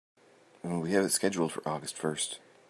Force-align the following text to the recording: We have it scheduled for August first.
We 0.63 0.93
have 0.93 1.05
it 1.05 1.11
scheduled 1.11 1.51
for 1.51 1.61
August 1.69 1.95
first. 1.95 2.39